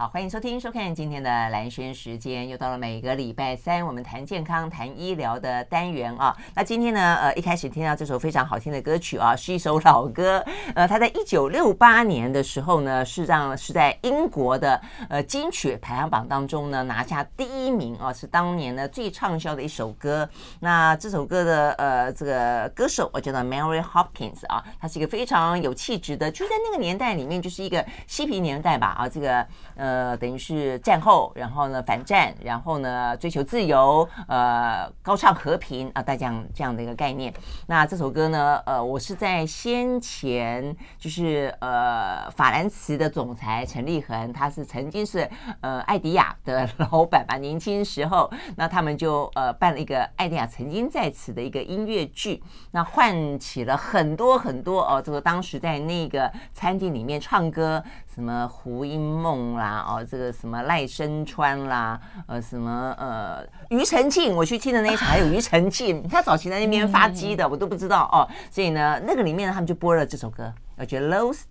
[0.00, 6.36] 好，欢迎收听、收看今天的蓝轩时间，又到了每个礼拜三我们谈健康、谈医疗的单元啊。
[6.54, 10.40] 那今天呢，呃，一开始听到这首非常好听的歌曲啊，是一首老歌。
[10.76, 20.30] 呃，它在一九六八年的时候呢，是让是在英国的呃金曲排行榜当中呢拿下第一名啊，是当年呢最畅销的一首歌。
[20.60, 29.44] 那这首歌的呃这个歌手我叫做 Mary Hopkins 啊，他是一个非常有气质的，就在那个年代里面就是一个嬉皮年代吧啊，这个
[29.74, 29.87] 呃。
[29.88, 37.32] 呃，等于是战后，然后呢反战，然后呢追求自由，呃，高唱和平啊，大家这样的一个概念。
[37.66, 45.26] 那这首歌呢，呃，我是在先前就是呃法兰茨的总裁陈立恒，他是曾经是
[45.62, 57.82] 呃艾迪亚的老板吧，年轻时候，那他们就呃办了一个艾迪亚曾经在此的一个音乐剧，那唤起了很多很多哦，这个当时在那个餐厅里面唱歌。
[58.18, 71.42] 什么胡因梦啦，哦，这个什么赖声川啦，呃，什么呃，庾澄庆，我去听的那一场还有庾澄庆，他早期在那边发迹的，我都不知道哦，所以呢，那个里面呢，他们就播了这首歌，我觉得 Those。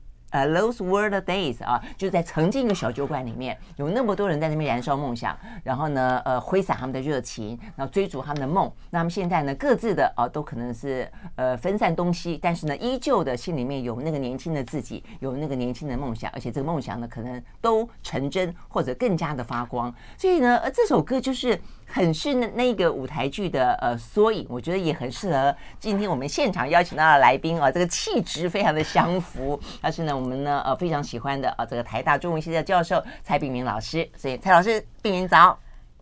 [0.42, 8.72] 呃、Those were the days 啊，就在曾经一个小酒馆里面，有那么多人在那边燃烧梦想，然后呢，呃，挥洒他们的热情，然后追逐他们的梦。
[8.90, 19.94] 那么现在呢，各自的啊、都可能是呃分散东西，但是呢，依旧的心里面有那个年轻的自己，有那个年轻的梦想，而且这个梦想呢，可能都成真或者更加的发光。
[20.18, 21.60] 所以呢，呃，这首歌就是。
[21.88, 29.60] 很是那那个舞台剧的呃缩影，我觉得也很适合今天我们现场邀请到的来宾啊，这个气质非常的相符。
[29.82, 35.58] 但是呢，我们呢呃非常喜欢的啊，这个台大中文系的教授蔡炳明老师，所以蔡老师，炳明早。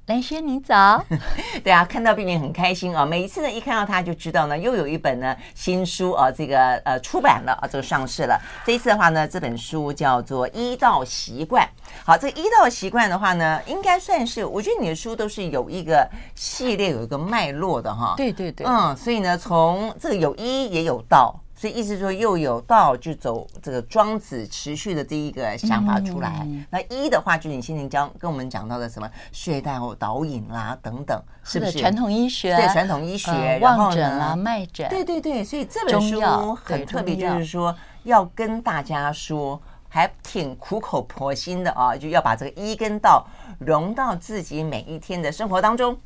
[0.08, 1.04] 兰轩，你早。
[1.64, 3.04] 对啊，看到璧名很开心啊。
[3.04, 8.40] 每一次呢，一看到他就知道呢，又有一本呢新书啊，这个呃出版了啊，这个上市了。
[8.64, 11.64] 这一次的话呢，这本书叫做《医道习惯》。
[12.06, 18.14] 好，这个《医道习惯》的话呢，应该算是，我觉得你的书都是有一个系列，有一个脉络的哈。
[18.16, 18.68] 对对对。
[18.68, 21.36] 嗯，所以呢，从这个有医也有道。
[21.58, 26.42] 所以意思是说，又有道就走这个庄子持续的这一个想法出来。
[26.44, 32.54] 嗯、那一的话，就是你先前讲跟我们讲到的什么穴道导引啦等等，是不是传统医学？
[32.58, 34.90] 对，传统医学，呃、望诊啦、脉诊。
[34.90, 36.20] 对对对，所以这本书
[36.54, 37.74] 很特别，就是说
[38.04, 43.26] 要跟大家说，还挺苦口婆心的啊，就要把这个医跟道
[43.60, 45.98] 融到自己每一天的生活当中。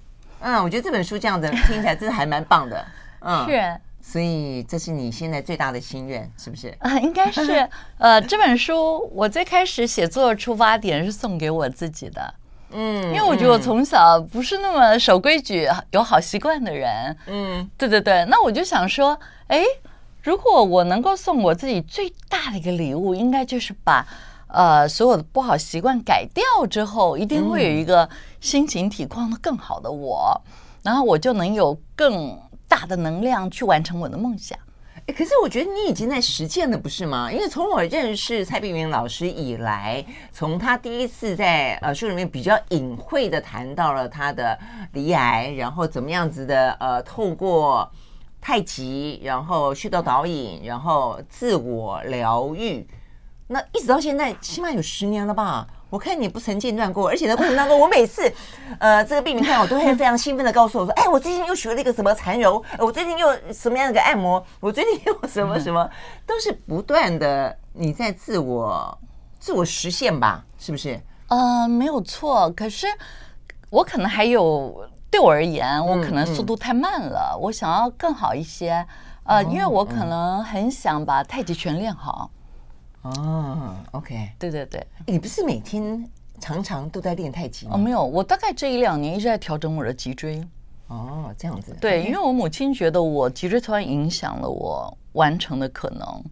[0.42, 2.86] 嗯，我觉得这本书这样子听起来真的还蛮棒的。
[3.22, 3.82] 嗯，是。
[4.02, 6.76] 所以这是你现在最大的心愿，是不是？
[6.80, 7.70] 啊，应该是。
[8.00, 12.34] 呃，这本书我最开始写作的出发点是送给我自己的，
[12.72, 18.26] 嗯，因为我觉得我从小不是那么守规矩、有好习惯的人，嗯，对对对。
[18.30, 19.64] 那我就想说，哎，
[20.24, 24.08] 如果我能够送我自己最大的一个礼物，应该就是把
[24.48, 28.10] 呃所有的不好习惯改掉之后，一定会有一个
[28.40, 30.42] 心情体况的更好的我，
[30.84, 32.40] 然后我就能有更。
[32.70, 34.58] 大的能量去完成我的梦想，
[35.08, 37.30] 可是我觉得你已经在实践了，不是吗？
[37.32, 44.58] 因为从我认识蔡碧云老师以来，从他第一次在呃书里面比较隐晦的谈到了他的
[44.94, 47.92] 离癌，然后怎么样子的呃透过
[48.40, 52.88] 太极，然后穴道导引，然后自我疗愈，
[53.48, 55.68] 那一直到现在起码有十年了吧？
[55.90, 58.32] 我看你不曾间断过，而且在过程当中，我每次，
[58.78, 65.90] 呃，这个璧名看我都会非常兴奋的告诉我说，哎，我最近又学了一个什么缠柔，我最近又什么样的一个按摩，我最近又什么什么，
[66.28, 68.98] 都是不断的你在自我
[69.40, 71.00] 自我实现吧，是不是？
[71.28, 72.86] 呃，没有错，可是
[73.70, 78.86] 我可能还有，对我而言，我可能速度太慢了，嗯嗯、我想要更好一些，
[79.24, 82.30] 呃，因为我可能很想把太极拳练好。
[83.02, 86.06] 哦，OK，对对对，你不是每天
[86.40, 87.72] 常常都在练太极吗？
[87.76, 90.46] 哦，没有，我大概这一两年一直在调整我的脊椎。
[90.88, 91.76] 哦，这样子。
[91.80, 96.24] 对，因为我母亲觉得我脊椎突然影响了我完成的可能，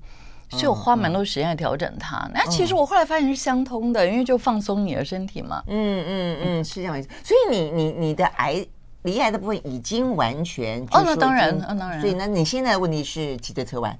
[0.49, 2.29] 所以我花蛮多时间来调整它。
[2.33, 5.63] 那其实我后来发现是相通的，因为就放松你的身体嘛。
[5.67, 7.07] 嗯嗯嗯，是这样子。
[7.23, 8.65] 所以你你你的癌
[9.03, 12.01] 离癌的部分已经完全哦，那当然，那当然。
[12.01, 13.97] 所以那你现在的问题是脊椎侧弯。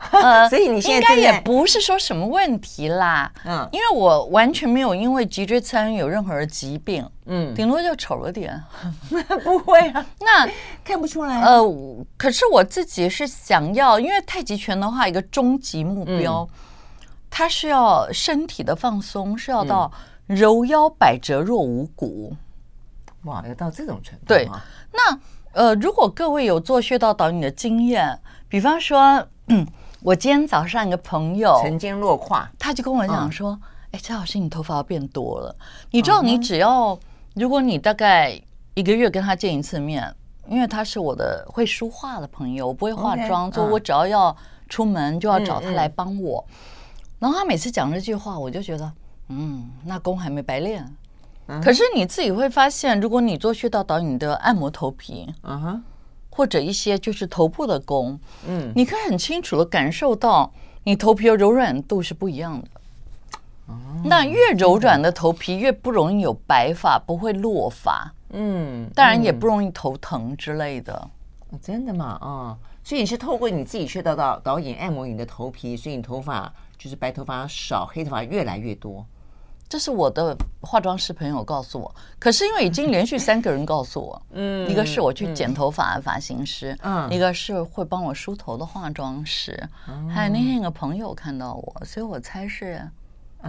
[0.12, 8.58] 呃，所以你现在应该也不是说什么问题啦，嗯，因为我完全没有因为脊椎侧弯有任何的疾病，嗯，顶多就丑了点，
[9.44, 10.48] 不会啊， 那
[10.82, 11.42] 看不出来。
[11.42, 11.62] 呃，
[12.16, 16.48] 可是我自己是想要，因为太极拳的话，一个终极目标，
[17.28, 19.92] 它是要身体的放松，是要到
[20.26, 22.34] 柔腰百折若无骨。
[23.24, 24.24] 哇，要到这种程度？
[24.28, 24.48] 对，
[24.94, 25.20] 那
[25.52, 28.18] 呃，如果各位有做穴道导引的经验，
[28.48, 29.66] 比方说，嗯。
[30.02, 33.58] 我今天早上一个朋友曾经落胯，他就跟我讲说
[33.92, 35.54] ：“哎，蔡老师，你头发变多了。
[35.90, 37.00] 你知道，你只要、uh.
[37.34, 38.40] 如果你大概
[38.74, 40.14] 一个月跟他见一次面，
[40.48, 44.34] 因为他是我的会梳化的朋友，我不会化妆，所以.我只要要
[44.70, 46.42] 出门就要找他来帮我。
[47.18, 48.90] 然后他每次讲这句话，我就觉得，
[49.28, 50.82] 嗯，那功还没白练。
[51.46, 51.62] Uh.
[51.62, 55.80] 可是你自己会发现，如果你做穴道导引的按摩头皮，嗯哼、uh，huh.
[56.30, 58.72] 或者一些就是头部的功，嗯、uh，huh.
[58.74, 60.52] 你可以很清楚的感受到
[60.84, 62.68] 你头皮的柔软度是不一样的。
[64.04, 68.12] 那越柔软的头皮越不容易有白发，不会落发。
[68.30, 71.08] 嗯，当然也不容易头疼之类的。
[71.52, 72.18] 嗯、真的吗？
[72.20, 79.04] 啊、哦，所以你是透过你自己去到导导演按摩你的头皮，所以你头发就是白头发少，黑头发越来越多。
[79.70, 89.56] 这是我的化妆师朋友告诉我，可是因为已经连续三个人告诉我， 嗯，一个是我去剪头发的发型师，嗯，一个是会帮我梳头的化妆师，
[89.88, 92.82] 嗯、还有那天一个朋友看到我，所以我猜是。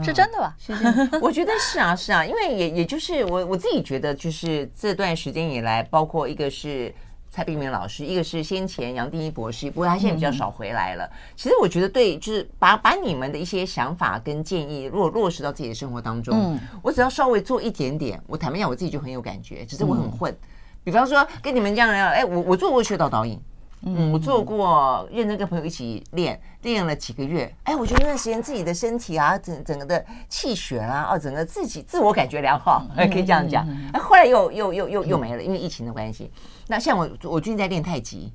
[0.02, 0.56] 是真的吧？
[0.58, 0.86] 是是，
[1.22, 6.96] 我觉得是啊，是啊，因为也也就是我我自己觉得，就是这段时间以来，包括一个是
[7.34, 11.10] 蔡碧明老师，一个是先前杨定一博士，不过他现在比较少回来了。
[11.34, 19.66] 其实我觉得对，就是把把你们的一些想法跟建议落落实到自己的生活当中，我只要稍微做一点点，我坦白讲，我自己就很有感觉。
[19.66, 20.36] 只是我很混，
[20.84, 23.40] 比方说跟你们这样聊，哎，我我做过穴道导引。
[23.84, 27.52] 嗯，我做过，认真跟朋友一起练，练了几个月。
[27.64, 33.68] 哎，我觉得那段时间自己的身体啊，整整个的气血啊，哦，整个自己自我感觉良好， 可以这样讲。
[33.92, 36.32] 哎，后来又又又又又没了，因为疫情的关系。
[36.68, 38.32] 那像我，我最近在练太极，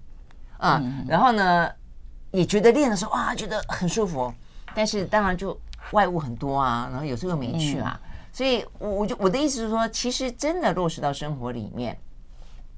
[0.58, 1.70] 啊，然后呢，
[2.32, 4.32] 也觉得练的时候哇，觉得很舒服。
[4.74, 5.58] 但是当然就
[5.92, 7.98] 外物很多啊，然后有时候又没去啊。
[8.32, 11.96] 所以，我我就我的意思是说，其实真的落实到生活里面。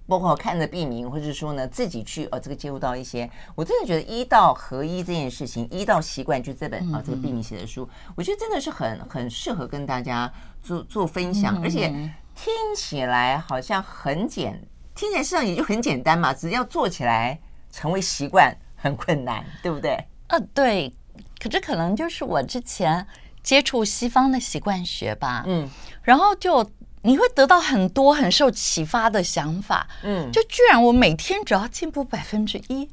[0.09, 10.33] 包括看着病名，或者说呢自己去哦，这个接触到一些，我真的觉得医道合一这件事情，医道习惯就这本啊，这个病名写的书，我觉得真的是很很适合跟大家
[10.63, 11.89] 做做分享，而且
[12.35, 17.39] 听起来好像很简，听起来实际上也就很简单嘛，只要做起来
[17.71, 19.93] 成为习惯很困难，对不对？
[20.29, 20.91] 啊，对，
[21.39, 23.07] 可这可能就是我之前
[23.43, 25.69] 接触西方的习惯学吧，嗯，
[26.03, 26.67] 然后就。
[27.03, 32.89] 你会得到很多很受启发的想法，嗯，就居然我每天只要进步百分之一，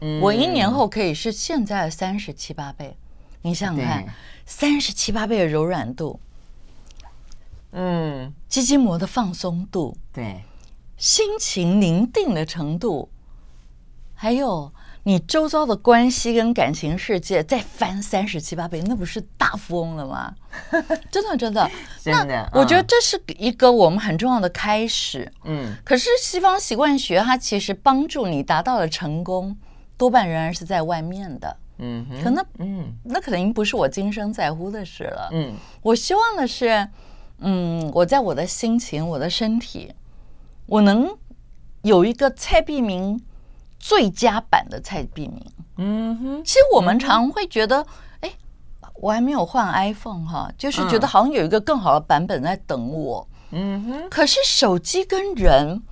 [0.00, 2.96] 嗯，我一年后可以是现在的三十七八倍，
[3.42, 4.04] 你想想看，
[4.44, 6.18] 三十七八倍的柔软度，
[7.72, 10.42] 嗯，肌筋膜的放松度，对，
[10.96, 13.08] 心情宁定的程度，
[14.14, 14.72] 还有。
[15.08, 20.34] 你周遭的关系跟感情世界再翻三十七八倍，那不是大富翁了吗？
[21.10, 22.46] 真的，真的，真的。
[22.52, 25.32] 我觉得这是一个我们很重要的开始。
[25.44, 25.74] 嗯。
[25.82, 29.56] 可是西方习惯学它其实帮助你达到了成功，
[29.96, 31.56] 多半仍然是在外面的。
[31.78, 32.22] 嗯哼。
[32.22, 35.30] 可能，嗯，那可能不是我今生在乎的事了。
[35.32, 35.54] 嗯。
[35.80, 36.86] 我希望的是，
[37.38, 39.90] 嗯，我在我的心情、我的身体，
[40.66, 41.16] 我能
[41.80, 43.18] 有一个蔡璧名。
[43.78, 45.44] 最佳版的蔡碧明，
[45.76, 47.84] 嗯哼，其实我们常会觉得，
[48.20, 48.30] 哎，
[48.94, 54.10] 我还没有换 iPhone 哈，就是觉得好像有一个更好的版本在等我，嗯哼。
[54.10, 55.82] 可是手机跟人，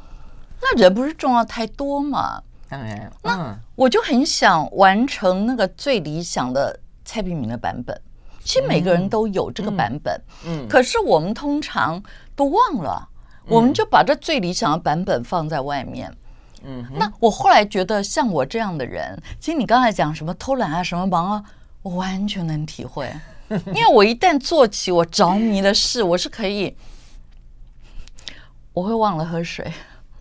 [0.61, 2.43] 那人不是重要太多吗？
[2.69, 8.01] 当然，那我就很想完成那个最理想的蔡碧明的版本。
[8.43, 12.03] 其实每个人都有这个版本，嗯，可是我们通常
[12.35, 13.09] 都忘了，
[13.47, 16.13] 我们就把这最理想的版本放在外面。
[16.65, 21.45] 嗯，那我后来觉得，像我这样的人，其实你刚才讲什么偷懒啊，什么忙啊，
[21.83, 23.11] 我完全能体会。
[23.49, 26.77] 因为我一旦做起我着迷的事，我是可以，
[28.73, 29.73] 我会忘了喝水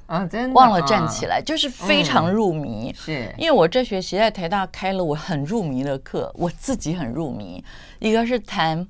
[0.06, 2.94] 啊，真的忘了站起来，就是非常入迷。
[2.94, 7.64] 是因为我这学期在台大开了我很入迷的课，我自己很入迷。
[7.98, 8.88] 一个是谈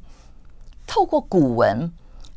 [0.85, 1.89] 透过古文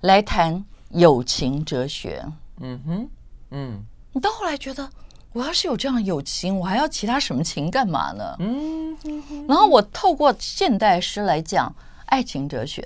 [0.03, 2.25] 来谈友情哲学。
[2.61, 3.09] 嗯哼，
[3.51, 3.85] 嗯。
[4.19, 4.91] 你到后来觉得，
[5.33, 8.35] 我要是有这样的友情，我还要其他什么情干嘛呢？
[8.41, 8.99] 嗯，
[9.47, 11.73] 然后我透过现代诗来讲
[12.07, 12.83] 爱情哲学，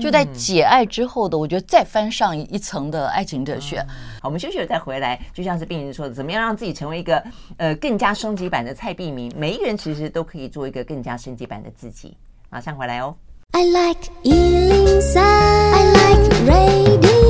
[0.00, 3.78] 就在解爱之后的，我觉得再翻上一层的爱情哲学。
[4.20, 7.22] 好，我们休息了再回来，就像是病人说的，怎么样让自己成为一个
[7.58, 9.32] 呃更加升级版的蔡碧明？
[9.36, 12.16] 每一个人其实都可以做一个更加升级版的自己。
[12.50, 13.14] 马上回来哦。
[13.52, 17.21] I like 103, I like radio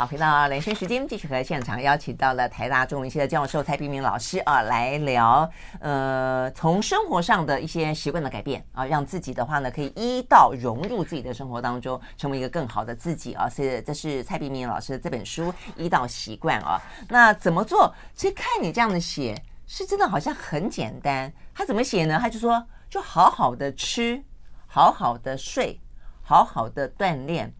[0.00, 5.46] 好，回到连线时间，继续和现场邀请到了台大中文系的教授蔡璧名老师啊，来聊
[5.78, 13.46] 呃，从生活上的一些习惯的改变啊，让自己的话呢，可以一到融入自己的生活当中，成为一个更好的自己啊。
[13.46, 16.80] 是这是蔡璧名老师的这本书《一到习惯》啊。
[17.06, 17.94] 那怎么做？
[18.14, 21.30] 其实看你这样的写，是真的好像很简单。
[21.54, 22.18] 他怎么写呢？
[22.18, 24.24] 他就说，就好好的吃，
[24.66, 25.78] 好好的睡，
[26.22, 27.52] 好好的锻炼，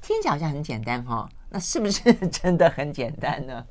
[0.00, 3.64] 听起来好像很简单哈、那是不是 真的很简单呢？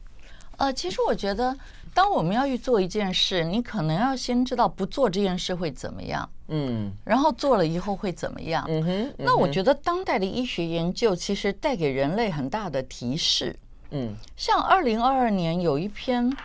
[0.57, 1.55] 呃，其实我觉得，
[1.93, 8.91] 当我们要去做一件事，你可能要先知道不做这件事会怎么样，嗯，然后做了以后会怎么样，嗯哼。
[8.91, 13.55] 嗯哼，那我觉得当代的医学研究其实带给人类很大的提示，
[13.91, 16.35] 嗯，像二零二二年有一篇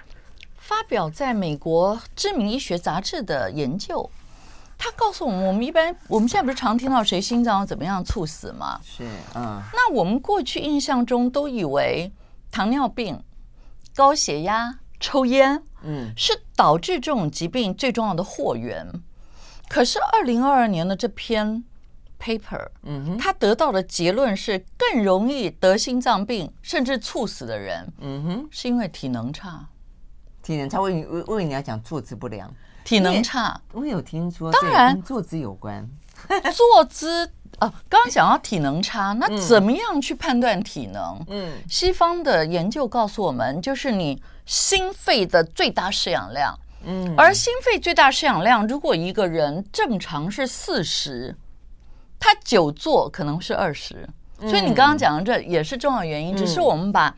[0.59, 4.11] 发表在美国知名医学杂志的研究，
[4.83, 8.81] 他告诉我们，我们一般我们现在不是常听到谁心脏怎么样猝死吗？
[8.83, 9.61] 是，嗯。
[9.75, 12.11] 那我们过去印象中都以为
[12.51, 13.23] 糖尿病。
[13.93, 18.87] 高血压、抽烟，嗯，是导致这种疾病最重要的祸源。
[19.69, 21.63] 可是，二零二二年的这篇
[22.19, 29.69] paper，嗯哼，他得到的结论是，更容易得心脏病甚至猝死的人，嗯哼，是因为体能差。
[30.41, 32.49] 体能差，为你为为你要讲坐姿不良，
[32.85, 35.89] 体能差，我有听说，当然坐姿有关，
[36.55, 37.31] 坐姿。
[37.59, 41.23] 啊，刚刚讲到体能差，那怎么样去判断体能？
[41.29, 46.59] 嗯，西方的研究告诉我们，就是你心肺的最大摄氧量。
[46.87, 51.37] 嗯，而心肺最大摄氧量，如果一个人正常是四十，
[52.19, 54.09] 他久坐可能是二十。
[54.39, 57.15] 所以你刚刚讲的这也是重要原因，只是我们把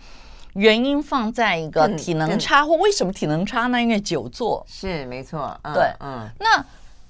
[0.55, 3.81] 原因放在一个体能差，或为什么体能差呢？
[3.81, 5.59] 因为久坐是没错。
[5.75, 6.29] 对，嗯。
[6.39, 6.57] 那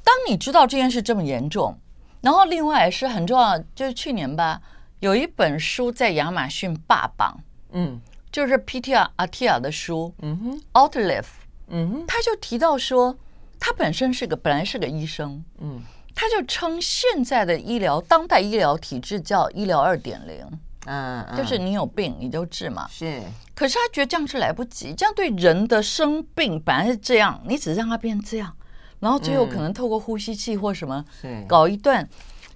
[0.04, 1.76] 当你知道这件事这么严重。
[2.20, 4.62] 然后另外也是很重要，就是去年吧，
[5.00, 7.36] 有一本书在亚马逊霸榜，
[7.72, 11.26] 嗯，就是 Peter Attia 的书，嗯哼，Outlive，
[11.66, 13.16] 嗯哼，他就提到说，
[13.58, 15.82] 他本身是个本来是个医生，嗯，
[16.14, 20.46] 他就称现在的医疗当代医疗体制叫医疗二点零，
[20.86, 23.22] 嗯，就是你有病你就治嘛，是，
[23.54, 28.52] 可是他觉得这样是来不及，这样对人的生病本来是这样，你只是让他变这样。
[29.00, 31.04] 然后最后可能透过呼吸器或什么，
[31.48, 32.08] 搞一段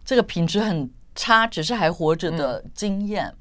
[0.04, 3.34] 这个品质很差，只是还活着的经验。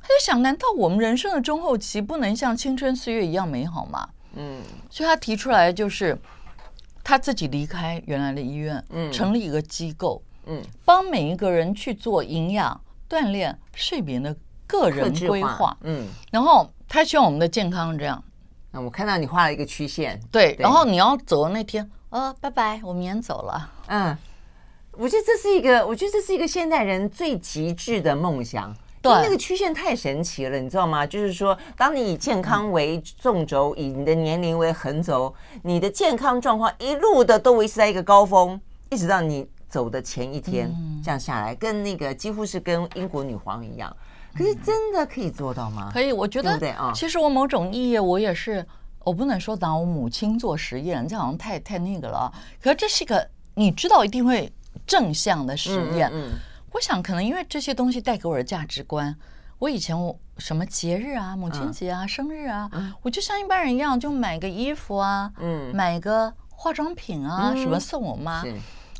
[0.00, 4.08] 他就想，难道我们人生的中后期不能像青春岁月一样美好吗？
[4.34, 6.18] 嗯，所以他提出来就是
[7.02, 12.78] 他自己离开原来的医院，嗯，成立一个机构，嗯，帮每一个人去做营养、
[13.14, 14.34] 锻炼、睡眠的
[14.66, 18.22] 个人规划，嗯，然后他希望我们的健康这样。
[18.72, 21.88] 那我看到你画了一个曲线，对，然后你要走的那天。
[22.10, 23.70] 哦，拜拜，我明天走了。
[23.86, 24.16] 嗯，
[24.92, 28.74] 我觉得这是一个，我觉得这是一个现代人最极致的梦想。
[29.00, 31.06] 对，那个曲线太神奇了，你知道吗？
[31.06, 43.96] 就是说，当你以健康为纵轴，以你的年龄为横轴，你的健康状况一路的都维持在一个高峰，一直到你走的前一天，这样下来，跟那个几乎是跟英国女皇一样。
[44.32, 45.90] 可是真的可以做到吗？
[45.92, 46.92] 可以，我觉得？
[46.94, 48.64] 其实我某种意义，我也是。
[49.00, 52.32] 我不能说拿我母亲做实验，这好像太太那个了。
[52.62, 54.50] 可是这是一个你知道一定会
[54.86, 56.08] 正向的实验。
[56.12, 56.30] 嗯，嗯，
[56.72, 59.14] 我想可能因为这些东西带给我的价值观，
[59.58, 62.70] 我以前我什么节日啊，母亲节啊，生日啊，
[63.02, 68.42] 我就像一般人一样，就买个衣服啊，嗯，买个化妆品啊，什么送我妈。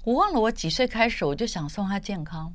[0.04, 2.52] 我忘了我几岁开始，我就想送他健康。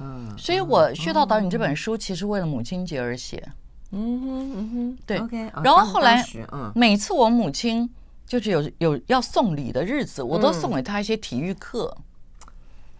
[0.00, 3.46] 嗯，所以我《穴道导引》这本书其实为了母亲节而写。
[3.90, 5.18] 嗯哼嗯哼，对。
[5.20, 6.24] Okay, 然后后来，
[6.74, 7.88] 每次我母亲
[8.26, 11.94] 就是有有要送礼的日子，我都送给她一些体育课。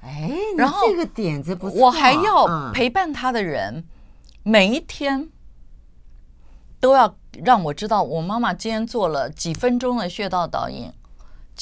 [0.03, 1.81] 哎，然后这个点子不错。
[1.81, 3.85] 我还要陪伴她的人，
[4.43, 5.29] 每一天
[6.79, 10.93] 都要让我知道我妈妈今天做了几分钟的穴道导引，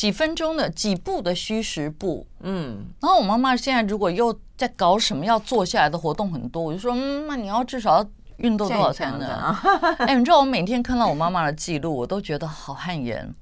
[0.01, 2.27] 几分钟的几步的虚实步。
[2.41, 8.11] 嗯，然后我妈妈现在如果又在搞什么要坐下来的活动很多，我就说，嗯，那你要至少要。
[8.39, 9.29] 运动多少才能？
[10.09, 13.35] 哎，你知道我每天看到我妈妈的记录，我都觉得好汗颜。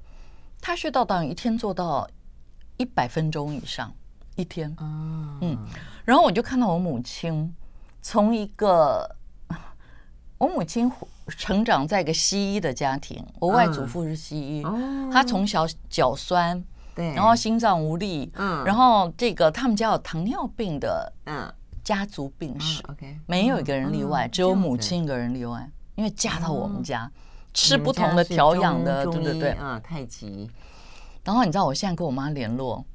[0.59, 2.05] 她穴道导引一天做到
[2.75, 3.93] 一百分钟以上，
[4.35, 4.75] 一天。
[4.81, 5.57] 嗯，
[6.03, 7.55] 然后我就看到我母亲
[8.01, 9.15] 从一个，
[10.39, 10.91] 我母亲
[11.27, 14.63] 成长在一个西医的家庭，我外祖父是西医，
[15.13, 16.63] 他从小脚酸，
[16.95, 21.53] 对，然后心脏无力，嗯，然后这个他们家有糖尿病的，嗯。
[21.81, 27.09] 家族病史，OK，没有一个人例外，只有母亲一个人例外，因为嫁到我们家，
[27.51, 30.47] 吃不同的调养的，对对对，啊，太极。
[31.23, 32.85] 然后你知道，我现在跟我妈联络，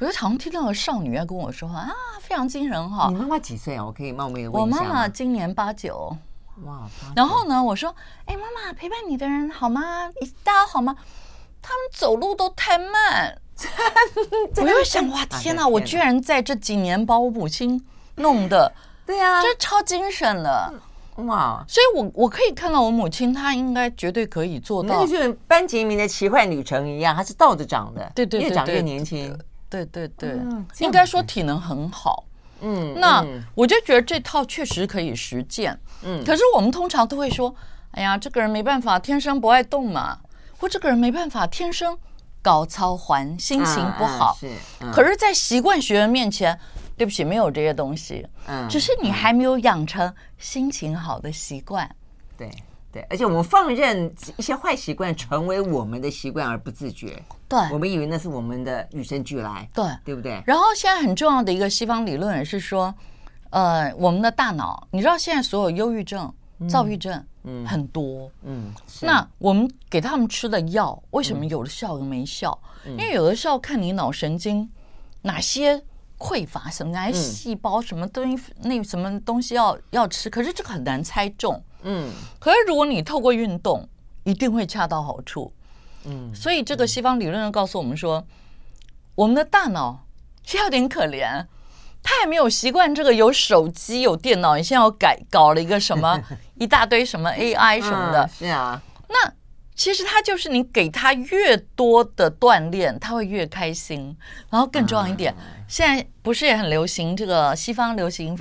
[0.00, 3.08] 我就好像听到个少女要跟我说话啊，非常惊人哈。
[3.10, 3.84] 你妈妈几岁啊？
[3.84, 4.78] 我可以冒昧的问一下。
[4.78, 6.16] 我妈妈今年八九。
[6.64, 6.88] 哇。
[7.14, 7.94] 然后呢，我说，
[8.26, 10.10] 哎，妈妈，陪伴你的人好吗？
[10.42, 10.96] 大家好吗？
[11.62, 13.38] 他们走路都太慢。
[14.56, 15.66] 我又想，哇，天哪！
[15.66, 17.84] 我居然在这几年把我母亲。
[18.16, 18.70] 弄的，
[19.06, 20.72] 对呀，这超精神了
[21.16, 21.64] 哇！
[21.66, 29.34] 所以我我可以看到我母亲，她应该绝对可以做到，那个就是班杰明的奇幻旅程一样，她是倒着长的，对对，越长越年轻，
[29.70, 30.38] 对对对，
[30.80, 32.24] 应该说体能很好。
[32.60, 33.24] 嗯，那
[33.54, 35.78] 我就觉得这套确实可以实践。
[36.02, 37.54] 嗯，可是我们通常都会说，
[37.92, 40.18] 哎呀，这个人没办法，天生不爱动嘛，
[40.58, 41.98] 或这个人没办法，天生
[42.42, 44.36] 搞操环，心情不好。
[44.38, 44.50] 是，
[44.92, 46.58] 可是，在习惯学员面前，
[46.96, 48.26] 对不起，没有这些东西。
[48.46, 51.94] 嗯，只是你还没有养成心情好的习惯。
[52.36, 52.50] 对。
[52.92, 57.22] 对，而且我们放任一些坏习惯成为我们的习惯而不自觉。
[57.48, 59.68] 对，我们以为那是我们的与生俱来。
[59.72, 60.42] 对，对不对？
[60.44, 62.92] 然后现在很重要的一个西方理论也是说，
[63.50, 66.32] 呃，我们的大脑，你知道现在所有忧郁症、
[66.68, 72.58] 躁郁症，嗯，很多，嗯，那我们给他们吃的药，为什么有的效，有的没效？
[72.84, 74.68] 因为有的时候看你脑神经
[75.22, 75.80] 哪些
[76.18, 81.62] 匮乏，什么癌细胞，什么东西，那什么东西要要吃，可是这个很难猜中。
[81.82, 83.88] 嗯，可是如果你透过运动，
[84.24, 85.52] 一定会恰到好处。
[86.04, 88.26] 嗯，所以这个西方理论告诉我们说，
[89.14, 90.06] 我们的大脑
[90.44, 91.46] 其实有点可怜，
[92.02, 96.20] 他还没有习惯这个有手机有电脑，你现在要改搞了一个什么
[96.58, 98.28] 一大堆什么 AI 什么的。
[98.28, 99.32] 是啊，那
[99.74, 104.16] 其实他就是你给他越多的锻炼，他会越开心。
[104.50, 105.34] 然后更重要一点，
[105.68, 108.38] 现在不是也很流行这个西方流行。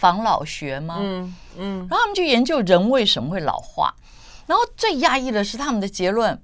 [0.00, 0.96] 防老学吗？
[0.98, 3.94] 嗯嗯，然后他们去研究人为什么会老化，
[4.46, 6.40] 然后最压抑的是他们的结论：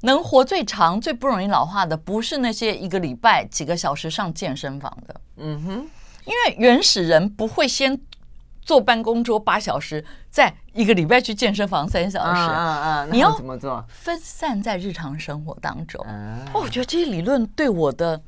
[0.00, 5.20] 能活最长、最不容易老化的，不是那些一个礼拜几个小时上健身房的。
[5.36, 5.70] 嗯哼，
[6.24, 8.00] 因为原始人不会先
[8.62, 12.40] 坐办公桌八小时，再一个礼拜去健身房三小时。
[12.40, 13.84] 嗯嗯，你要怎么做？
[13.90, 16.02] 分散在日常生活当中。
[16.54, 18.22] 哦，我觉得这些理论对我的。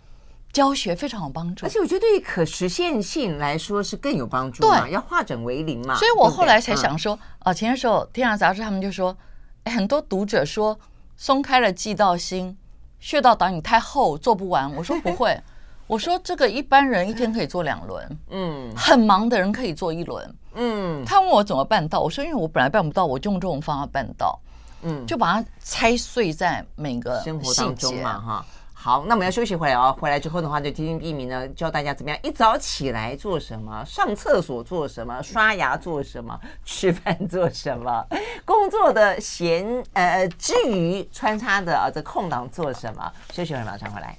[0.53, 4.63] 教学非常有帮助，而且我觉得对于可实现性来说是更有帮助。
[4.63, 5.95] 对，要化整为零嘛。
[5.97, 9.17] 所以我后来才想说，啊，前些时候《天下杂志》他们就说，
[9.65, 10.79] 哎，很多读者说
[11.17, 12.57] 松开了悸到心，
[12.99, 14.75] 穴道导引太厚做不完。
[14.75, 15.39] 我说不会，
[15.87, 21.05] 我说这个一般人一天可以做两轮，嗯，很忙的人可以做一轮，嗯。
[21.05, 24.41] 他问我怎么办到，我说因为我本来办不到，我就用这种方法办到，
[24.83, 28.47] 嗯，就把它拆碎在每个生活当中嘛，哈。
[28.81, 29.95] 好，那我们要休息回来哦。
[30.01, 38.07] 回来之后的话，就听听一鸣呢教大家怎么样一早起来做什么，上厕所做什么，刷牙做什么，吃饭做什么，
[38.45, 43.13] 工作的闲呃之余穿插的啊这空档做什么。
[43.33, 44.17] 休息会马上回来。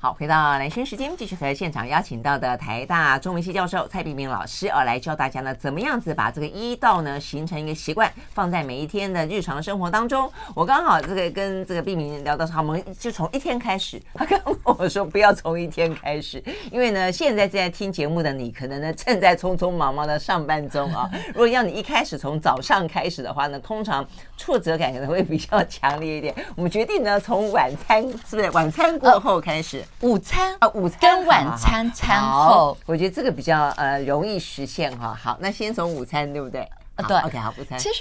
[0.00, 10.30] 好，回到蓝轩时间，继续和现场邀请到的台大中文系教授蔡碧明老师，呃，来教大家呢，怎么样子把这个医道呢形成一个习惯，放在每一天的日常生活当中。
[10.54, 14.00] 我刚好这个跟这个碧明聊到说，我们就从一天开始。
[14.14, 21.10] 他跟我说不要从一天开始，因为呢，现在正在听节目的你，可能呢正在匆匆忙忙的上班中啊。
[21.30, 24.06] 如果要你一开始从早上开始的话呢，通常
[24.36, 26.32] 挫折感可能会比较强烈一点。
[26.54, 29.84] 我们决定呢，从晚餐是不是晚餐过后开始？
[30.00, 35.12] 午餐啊，午餐跟晚餐餐后，我觉得这个比较呃容易实现哈。
[35.20, 36.60] 好，那先从午餐对不对？
[36.94, 37.78] 啊，对，OK，好，午餐。
[37.78, 38.00] 其实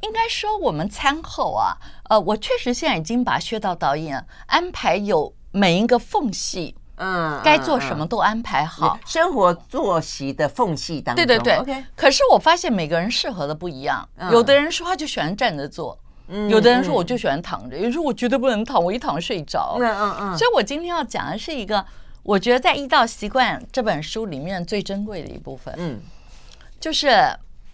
[0.00, 1.76] 应该说我们餐后啊，
[2.08, 11.24] 呃，我确实现在已经把薛导导演安排有每一个缝隙，嗯，该做什么都安排好，生活作息的缝隙当中。
[11.24, 11.84] 对对对，OK。
[11.96, 15.98] 可是我发现每个人适合的不一样，有的人说话就喜欢站着做。
[16.50, 19.76] 有的人说我就喜欢躺着，有人说我绝对不能躺，我一躺睡着。
[19.80, 20.38] 嗯嗯嗯。
[20.38, 21.84] 所以我今天要讲的是一个，
[22.22, 25.74] 我觉得在《医道习惯》这本书里面最珍贵的一部分。
[25.78, 25.98] 嗯，
[26.78, 27.08] 就是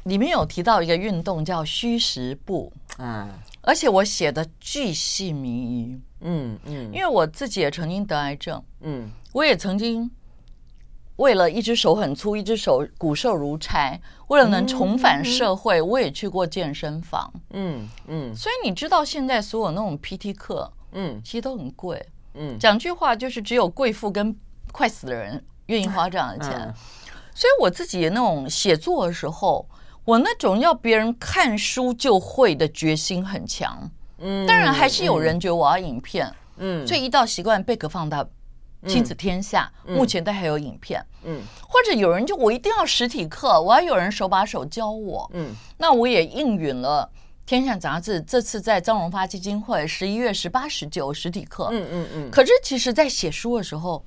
[0.04, 2.72] 里面有提到一个运动叫虚实步。
[2.98, 3.28] 嗯，
[3.62, 6.00] 而且我写的巨细靡遗。
[6.20, 8.62] 嗯嗯，因为我自己也曾经得癌症。
[8.80, 10.10] 嗯，我也曾经。
[11.16, 17.32] 为了一只手很粗，一只手骨瘦如柴，为了能重返社会，我也去过健身房。
[17.50, 22.04] 嗯嗯，所以你知道现在所有那种 PT 课，嗯，其实都很贵。
[22.34, 24.36] 嗯，讲句话就是只有贵妇跟
[24.72, 26.74] 快死的人愿意花这样的钱。
[27.32, 29.68] 所以我自己那种写作的时候，
[30.04, 33.88] 我那种要别人看书就会的决心很强。
[34.18, 36.32] 嗯，当然还是有人觉得我要影片。
[36.56, 38.26] 嗯，所以一到习惯贝壳放大。
[38.86, 47.10] 亲子天下、嗯、目前都还有影片，嗯，或者有人就我一定要实体课，我要有人手把手教我，嗯，那我也应允了
[47.48, 52.30] 《天下杂志》这次在张荣发基金会十一月十八、十九实体课，嗯嗯嗯。
[52.30, 54.04] 可是其实，在写书的时候，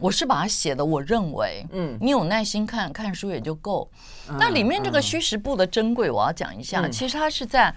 [0.00, 3.90] 我是把它写的，我认为，嗯，你有耐心看看书也就够。
[4.38, 6.88] 那里面这个虚实部的珍贵，我要讲一下。
[6.88, 7.74] 其实它是在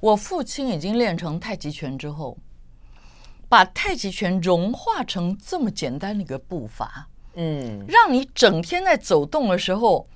[0.00, 2.36] 我父亲已经练成太极拳之后。
[3.48, 10.06] 把太极拳融化成这么简单的一个步伐，嗯，让你整天在走动的时候，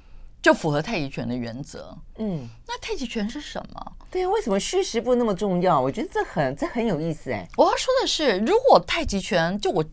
[0.43, 1.97] 就符合太极拳的原则。
[2.19, 3.93] 嗯，那太极拳是什么？
[4.11, 5.81] 对啊，为什么虚实不那么重要？
[5.81, 7.49] 我觉得这很这很有意思哎。
[7.57, 9.85] 我要说的是，如果太极拳就我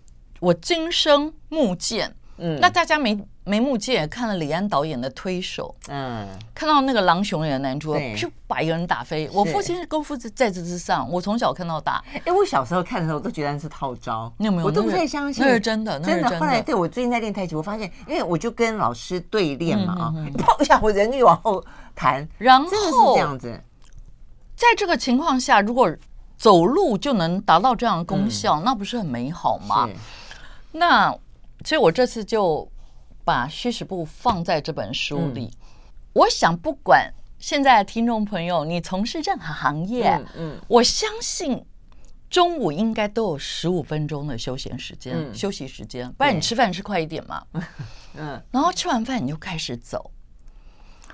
[0.42, 3.18] 我今生目见，嗯，那大家没
[3.50, 9.28] 没目见也看了李安导演的《推手》，嗯，看到那个狼雄演的男主，就把一个人打飞。
[9.34, 12.04] 我父亲功夫在这之上，我从小看到大。
[12.26, 14.68] 哎，我小时候看的时候都觉得是套招，你有没有？
[14.68, 16.40] 我都不太相信，那是真的，真的。
[16.40, 22.76] 后来对我最近在练太极，我发现，因为我就跟老师对练嘛啊，砰一下，我人就往后弹，然后是
[23.16, 23.60] 这样子。
[24.56, 25.92] 在这个情况下，如果
[26.38, 29.90] 走路就能达到这样的功效，嗯、那不是很美好吗？
[30.72, 31.12] 那
[31.66, 32.66] 所以，我这次就
[33.30, 35.52] 把虚实部放在这本书里。
[35.54, 35.58] 嗯、
[36.14, 41.64] 我想，不管现在的听众朋友你从事任何行业，嗯，嗯我相信
[42.28, 47.46] 中午应该都有十五分钟的休闲时间、嗯、休息时间，不然你吃饭吃快一点嘛。
[48.16, 50.10] 嗯，然后吃完饭你就开始走。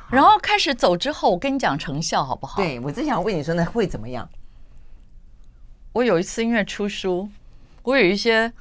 [0.10, 2.56] 然后开始走之后，我跟你讲成效好不好？
[2.56, 4.30] 对，我正想问你说，那会怎么样？
[5.92, 7.28] 我有一次因为出书，
[7.84, 8.54] 我有一些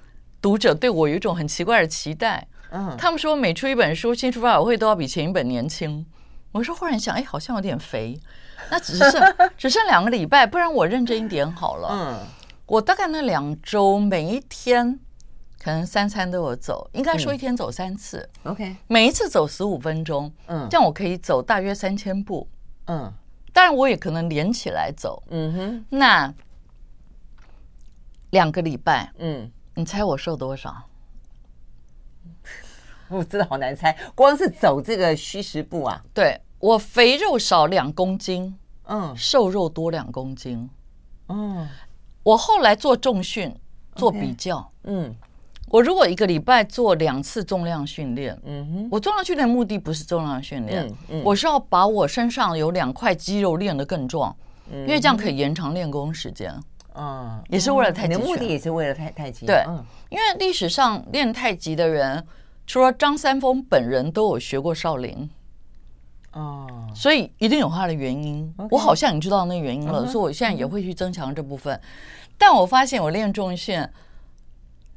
[0.43, 2.49] 读者对我有一种很奇怪的期待。
[2.76, 6.04] 嗯，他们说每出一本书，新书发表会都要比前一本年轻。
[6.50, 8.20] 我说忽然想，哎，好像有点肥。
[8.70, 11.88] 那只剩 只剩两个礼拜，不然我认真一点好了。
[11.92, 12.26] 嗯，
[12.66, 14.98] 我大概那两周每一天。
[15.56, 18.28] 可能三餐都有走，应该说一天走三次。
[18.42, 20.30] OK，每一次走十五分钟。
[20.46, 22.46] 嗯，这样我可以走大约三千步。
[22.87, 23.10] 嗯，
[23.50, 25.22] 当然我也可能连起来走。
[25.30, 26.34] 嗯哼，那
[28.28, 30.82] 两个礼拜，嗯，你猜我瘦多少？
[33.09, 36.03] 我真的好难猜，光是走这个虚实步啊。
[36.12, 40.69] 对，我肥肉少两公斤，嗯，瘦肉多两公斤。
[41.29, 41.69] 嗯，
[42.23, 43.55] 我后来做重训
[43.95, 45.14] 做比较，嗯。
[45.71, 50.88] 我如果一个礼拜做两次重量训练，嗯哼，我重量训练的目的不是重量训练，
[51.25, 54.37] 我是要把我身上有两块肌肉练得更壮，
[54.71, 56.55] 嗯，因为这样可以延长练功时间，
[56.95, 59.64] 嗯，也是为了太极，你的目的也是为了太太极，对，
[60.11, 62.25] 因为历史上练太极的人，
[62.66, 65.29] 除了张三丰本人都有学过少林，
[66.33, 71.81] 哦，所以一定有他的原因，我好像已经知道那原因了，所以我现在也会去增强这部分，
[72.38, 73.87] 但我发现我练重训。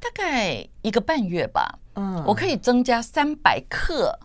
[0.00, 4.16] 大概一个半月吧，嗯，我可以增加三百克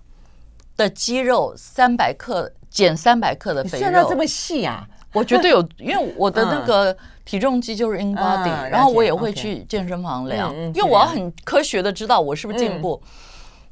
[0.77, 3.79] 的肌肉，三百克减三百克的肥肉。
[3.79, 4.87] 算到这么细啊？
[5.11, 13.01] 我绝对有， 因为我的那个体重机就是 InBody，然后我也会去健身房量，因为我要很科学的知道我是不是进步。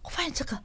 [0.03, 0.57] 我发现这个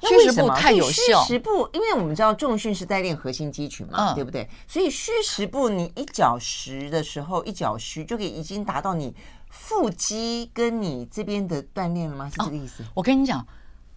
[0.00, 1.22] 虚实部太有效。
[1.24, 4.48] 虚实部，因为我们知道重训是在练核心肌群嘛，对不对？
[4.66, 9.14] 所以虚实步你一脚实的时候，一脚虚就可以已经达到你。
[9.50, 12.28] 腹肌跟你这边的锻炼了吗？
[12.28, 12.84] 是这个意思？
[12.92, 13.44] 我跟你讲，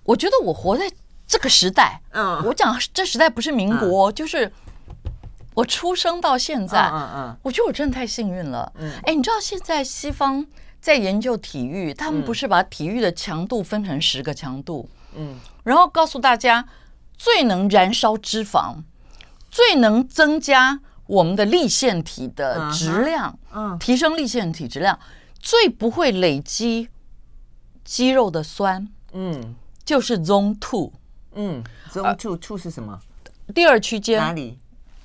[0.05, 0.89] 我觉得我活在
[1.27, 4.49] 这个时代，嗯，我讲这时代不是民国，就是
[5.53, 10.47] 我出生到现在，嗯嗯，我觉得我真的太幸运了，嗯，哎，你知道现在西方
[10.81, 16.67] 在研究体育，他们不是把体育的强度分成十个强度，嗯，然后告诉大家
[17.17, 18.77] 最能燃烧脂肪，
[19.49, 24.99] 最能增加我们的立腺体的质量，嗯，提升立腺体质量。
[25.39, 26.89] 最不会累积
[27.83, 30.93] 肌肉的酸，嗯，就是 Zone Two，
[31.33, 32.99] 嗯，Zone Two Two 是什么？
[33.55, 34.59] 第二区间哪里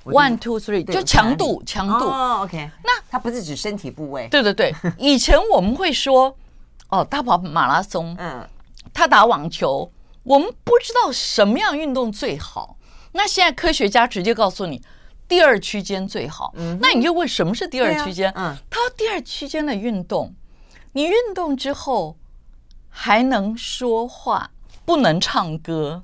[0.05, 2.05] ？One Two Three 就强度，强度。
[2.05, 2.71] 哦，OK。
[2.85, 4.29] 那它不是指身体部位？
[4.29, 4.75] 对对对。
[4.99, 6.37] 以前我们会说，
[6.91, 8.47] 哦，他跑马拉松，嗯，
[8.93, 9.91] 他打网球，
[10.23, 12.77] 我们不知道什么样运动最好。
[13.13, 14.83] 那现在科学家直接告诉你。
[15.27, 18.31] 第二区间最好，嗯，那你就问什么是第二区间？
[18.37, 20.35] 嗯，他说第二区间的运动，
[20.93, 22.17] 你运动之后
[22.91, 24.51] 还能说话，
[24.85, 26.03] 不能唱歌，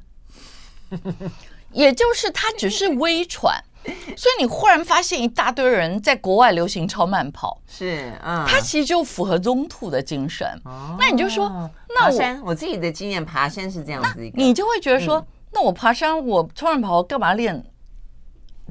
[1.73, 3.63] 也就是他只是微喘，
[4.17, 10.47] 所以你忽然发现一大堆人在国外流行超慢跑，是，嗯，他其实就符合 Zone Two 的精神。
[10.65, 17.65] 哦，那你就说，那我我自己的经验，爬山是这样子一个，你就会觉得说，那我爬山，我超慢跑，干嘛练？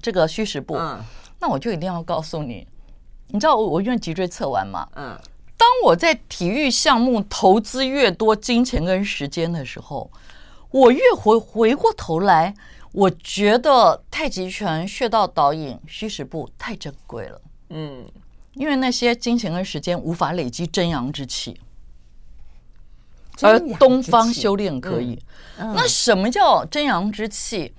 [0.02, 1.00] 这个虚实步，嗯，
[1.40, 2.66] 那我就一定要告诉你，
[3.28, 5.20] 你知道我我因为脊椎侧弯嘛，嗯，
[5.58, 10.10] 当我在体育项目投资越多金钱跟时间的时候，
[10.72, 12.56] 我越回回过头来，
[12.92, 18.06] 我觉得太极拳穴道导引虚实部太珍贵了，嗯，
[18.54, 21.60] 因为那些金钱跟时间无法累积真阳之气，
[23.42, 25.18] 而东方修炼可以。
[25.58, 27.74] 嗯，那什么叫真阳之气？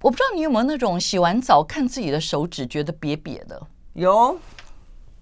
[0.00, 3.60] 我不知道你有没有那种洗完澡看自己的手指觉得瘪瘪的？
[3.94, 4.38] 有，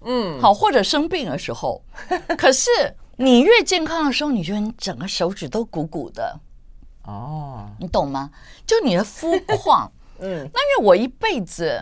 [0.01, 1.83] 嗯，好，或者生病的时候，
[2.37, 2.69] 可是
[3.17, 6.39] 你越健康的时候，你觉得你整个手指都鼓鼓的，
[7.03, 8.29] 哦，你懂吗？
[8.65, 11.81] 就你的肤况， 嗯，那因为我一辈子，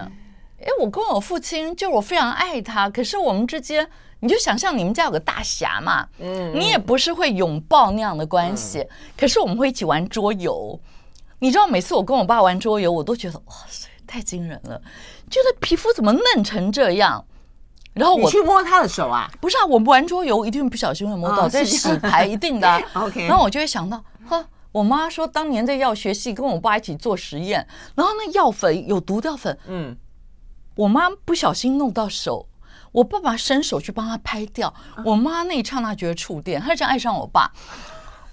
[0.60, 3.88] 哎，我跟我父亲，就我非常爱他，可是我们之间，
[4.22, 10.80] 你就想象你们家有个大侠嘛，嗯，你也不是会拥抱那样的关系，嗯、可是我们会一起玩桌游，
[11.40, 14.82] 你知道，每次我跟我爸玩桌游，我都觉得哇塞，太惊人了，
[15.30, 17.26] 觉得皮肤怎么嫩成这样。
[17.94, 19.30] 然后我去摸他的手啊？
[19.42, 22.82] 不是啊，我们玩桌游一定不小心会摸到，在洗牌一定的。
[22.94, 29.98] OK，然后我就会想到，呵，我妈说当年在药学系跟我爸一起做实验，然后那药粉有毒药粉，嗯，
[30.76, 32.48] 我妈不小心弄到手，
[32.92, 37.52] 我爸爸伸手去帮他拍掉，我妈那一刹那觉得触电，她就爱上我爸。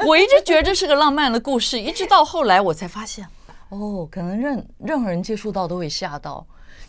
[0.07, 3.27] 我一直觉得这是个浪漫的故事，一直到后来我才发现，
[3.71, 6.47] 哦，可能任任何人接触到都会吓到。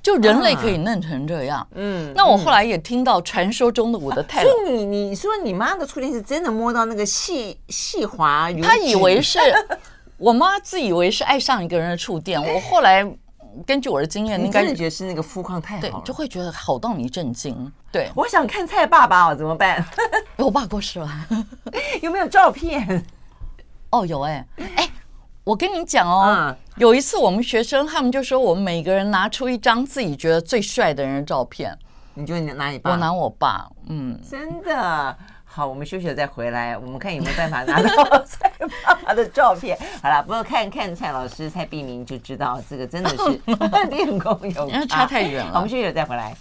[0.07, 9.37] 就人类可以嫩成这样，嗯，那我后来也听到传说中的我的太太，所以你你说你妈的触电是真的摸到那个细细滑，她以为是
[10.15, 13.05] 我妈自以为是爱上一个人的触电，我后来
[13.65, 17.69] 根据我的经验，应该是觉得是那个肤况太好，对，就会觉得好到你震惊。
[17.91, 19.85] 对，我想看蔡爸爸哦，怎么办？
[20.37, 21.09] 我爸过世了，
[22.01, 23.05] 有没有照片？
[23.89, 24.89] 哦，有哎，哎。
[25.47, 31.73] 我跟你讲哦，有一次我们学生他们就说，我们每个人拿出一张自己觉得最帅的人的照片。
[32.15, 32.91] 你就拿你爸？
[32.91, 33.65] 我拿我爸。
[33.87, 38.51] 嗯，真的好，我们休息了再回来，我们看有没有办法拿到蔡
[38.83, 39.79] 爸爸的照片。
[40.03, 43.41] 好了，不过看看蔡老师蔡碧明就知道，这个真的是
[43.89, 45.53] 练功有差，差太远了。
[45.55, 46.35] 我们休息了再回来。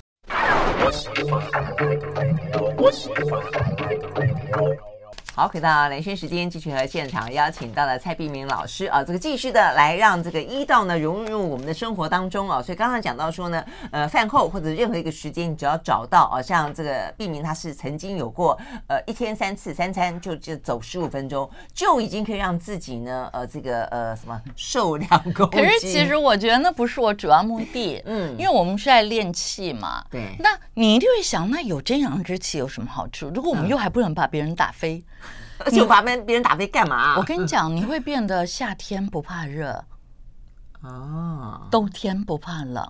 [5.37, 12.63] 好，回到兰萱时间，继续和现场邀请到了蔡碧明老师啊，这个继续的来让这个医道呢融入我们的生活当中啊。
[12.63, 25.63] 所以刚刚讲到说呢，呃，饭后或者任何一个时间，你只要找到啊，像这个碧明他是曾经有过呃一天三次三餐就就走十五分钟，就已经可以让自己呢呃这个呃什么瘦两公斤。
[25.63, 30.03] 可是 其实我觉得那不是我主要目的，嗯，因为我们是在练气嘛。
[30.11, 30.35] 对。
[30.39, 33.31] 那你一定会想，那有真阳之气有什么好处？
[33.35, 35.05] 如果我们又还不能把别人打飞？
[35.73, 37.17] 就把别别人打飞干嘛、啊？
[37.19, 39.85] 我跟你讲，你会变得夏天不怕热，
[40.83, 42.83] 哦，冬天不怕冷。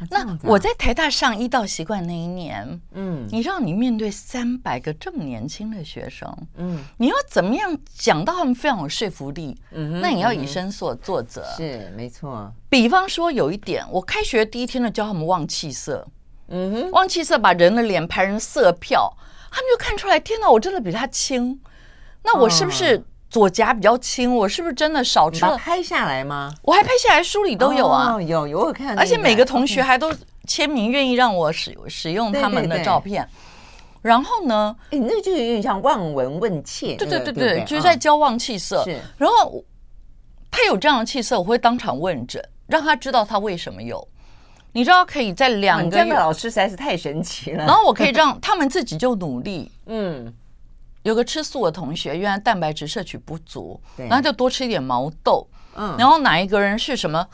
[0.00, 9.60] 啊、那我在台大上医道习惯那一年，嗯，你让你面对三百个这么年轻的学生，嗯，你要怎么样讲到他们非常有说服力？
[9.72, 12.50] 嗯，那你要以身作作则，是没错。
[12.70, 16.08] 比方说有一点，我开学第一天呢，教他们望气色，
[16.48, 19.14] 嗯哼，望气色把人的脸拍成色票，
[19.50, 21.60] 他们就看出来，天哪，我真的比他轻。
[22.22, 24.34] 那我是不是左颊比较轻？
[24.34, 25.56] 我是不是真的少吃了？
[25.56, 26.52] 拍下来吗？
[26.62, 28.98] 我还拍下来，书里都有啊，哦、有有我看。
[28.98, 30.12] 而且每个同学还都
[30.46, 33.28] 签名，愿意让我使使用他们的照片。
[34.02, 34.74] 然后呢？
[34.90, 36.96] 哎，那就有点像望闻问切。
[36.96, 38.82] 对对对对，就是在交望气色。
[38.84, 38.98] 是。
[39.18, 39.62] 然后
[40.50, 44.06] 他有这样的气色，我会当场问诊，让他知道他为什么有。
[44.72, 45.90] 你知道，可以在两个月。
[45.90, 47.64] 这样的老师实在是太神奇了。
[47.64, 49.70] 然后我可以让他们自己就努力。
[49.86, 50.32] 嗯。
[51.02, 55.48] 有个吃素的同学，原来蛋白质摄取不足，然后就多吃一点毛豆。
[55.74, 57.26] 嗯，然后哪一个人是什么？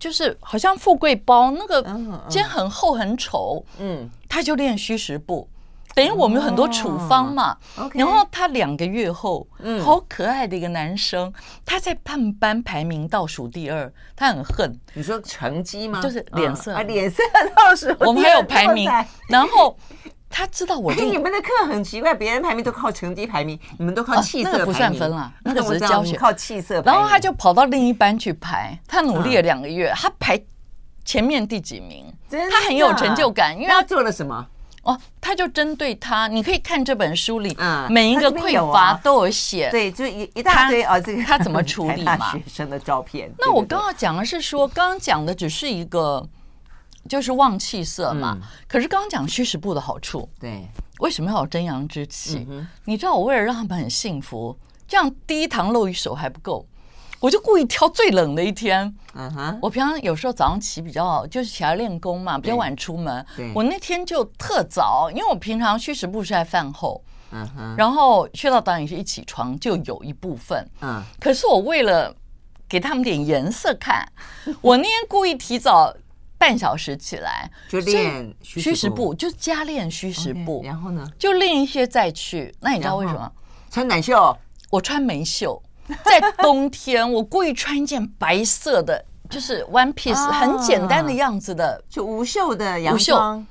[0.00, 1.80] 就是好像富贵包那个
[2.28, 3.64] 肩很厚很丑。
[3.78, 5.48] 嗯，他就练虚实部，
[5.94, 7.56] 等于我们有很多处方嘛。
[7.92, 9.46] 然后他两个月后，
[9.82, 11.32] 好可爱的一个男生，
[11.64, 14.78] 他在他们班排名倒数第二，他很恨。
[14.94, 16.00] 你说成绩吗？
[16.02, 17.22] 就是脸色啊，脸色
[17.56, 17.94] 倒数。
[18.00, 18.90] 我们还有排名，
[19.28, 19.76] 然后。
[20.36, 20.90] 他知道我。
[20.90, 24.58] 哎，你们的课很奇怪，别人排名都靠成绩排名，你们都靠气色排名。
[24.58, 26.16] 那个不算分了，那个只是教学。
[26.16, 26.82] 靠气色。
[26.84, 30.36] 然后他就跑到另一班去排，他努力了两个月，他排
[31.04, 32.12] 前面第几名？
[32.28, 34.44] 他很有成就感，因为他做了什么？
[34.84, 39.70] 哦，他就针对他，你可以看这本书里，嗯，每一个匮乏都有写。
[39.70, 42.32] 对，就一一大堆啊，这个他怎么处理嘛？
[42.36, 43.32] 学生的照片。
[43.38, 46.26] 那我刚刚讲的是说，刚刚讲的只是一个。
[47.06, 50.66] 就是旺气色嘛，嗯、可是刚刚讲虚实部的好处，对，
[51.00, 52.48] 为什么要有真阳之气？
[52.86, 56.66] 你知道我为了让他们很幸福，这样第一堂露一手还不够，
[57.24, 58.94] 我就故意挑最冷的一天。
[59.14, 63.24] 嗯哼，我平常有时候早上起比较就是起来练功嘛，比较晚出门。
[63.34, 67.02] 对，我那天就特早，因为我平常虚实部是在饭后。
[67.30, 70.68] 嗯哼，然后薛道导演是一起床就有一部分。
[70.82, 72.14] 嗯，可是我为了
[72.68, 74.06] 给他们点颜色看，
[74.60, 75.96] 我那天故意提早。
[76.36, 82.54] 半小时起来就练虚实部，就加练虚实部，然后呢，就练一些再去。
[82.60, 83.32] 那你知道为什么？
[83.70, 84.36] 穿短袖，
[84.68, 85.62] 我穿没袖。
[86.04, 93.46] 在冬天，我故意穿一件白色的，就是 one piece，很简单的样子的，就无袖的洋装。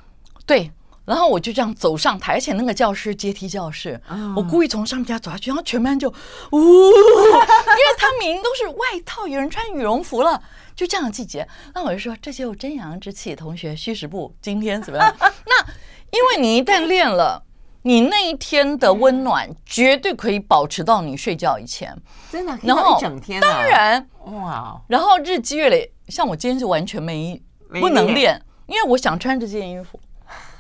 [0.46, 0.72] 对，
[1.06, 4.02] 然后我就这样走上台，而且那个教室阶梯教室，
[4.36, 6.10] 我故意从上面家走下去，然后全班就
[6.52, 10.42] 呜， 因为他明明都是外套，有人穿羽绒服了，
[10.76, 15.16] 就这样的季节，那我就说这就有真阳之气，同学虚实部今天怎么样？
[15.20, 15.66] 那
[16.12, 17.44] 因为你一旦练了，
[17.84, 21.96] 你那一天的温暖绝对可以保持到你睡觉以前，
[22.32, 27.42] 真的，然后一整天，当然哇，然后日积月累，像我今天是完全没
[27.80, 30.00] 不能练，因为我想穿这件衣服。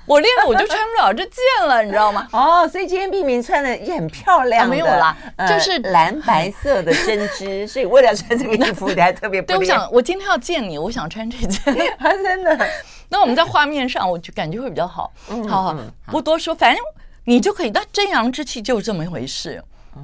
[0.05, 2.27] 我练了我就穿不了这件了，你知道吗？
[2.33, 5.15] 哦，所以今天碧明穿的也很漂亮，没有啦，
[5.47, 9.47] 就是蓝白色的针织， 所以为了穿这个衣服，你还特别不。
[9.47, 11.73] 对，我想我今天要见你，我想穿这件，
[12.21, 12.67] 真的。
[13.07, 15.09] 那我们在画面上，我就感觉会比较好。
[15.47, 16.83] 好好，不多说，反正
[17.25, 17.69] 你就可以。
[17.69, 19.63] 那真阳之气就是这么一回事。
[19.95, 20.01] 哦，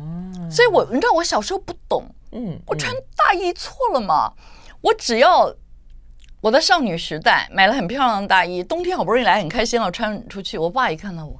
[0.51, 4.33] 所以我你知道我小时候不懂，嗯，我穿大衣错了嘛？
[4.81, 5.53] 我只要。
[6.41, 10.57] 我的少女时代买了很漂亮的大衣，冬天好不容易来很开心了，穿出去。
[10.57, 11.37] 我爸一看到我，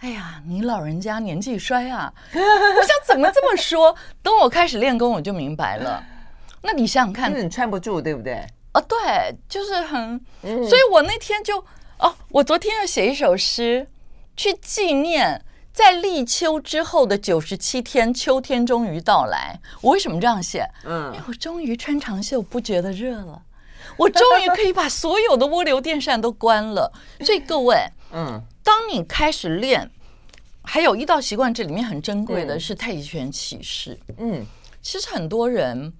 [0.00, 2.12] 哎呀，你老人家年纪衰啊！
[2.34, 3.96] 我想怎么这么说？
[4.22, 6.04] 等我开始练功，我就明白了。
[6.60, 8.46] 那你想想看，你穿不住，对不对？
[8.72, 10.20] 啊，对，就是很。
[10.42, 11.56] 所以我那天就
[11.98, 13.88] 哦，我昨天要写一首诗，
[14.36, 19.60] 去纪念在立秋之后的九十七天，秋天终于到来。
[19.80, 20.66] 我为什么这样写？
[20.84, 23.42] 嗯，因为我终于穿长袖，不觉得热了。
[23.96, 27.76] 我终于可以把所有的涡流电扇都关了， 所以各位，
[28.12, 29.90] 嗯，当你开始练，
[30.62, 33.98] 还有一道习惯，这里面很珍贵的是太极拳起势。
[34.18, 34.44] 嗯，
[34.80, 35.92] 其实很多人，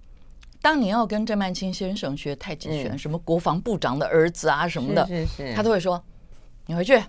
[0.62, 6.02] 当你要跟郑曼青先生学太极拳，什么国防部长的儿子啊什么的，是是，他都会说，
[6.66, 7.02] 你回去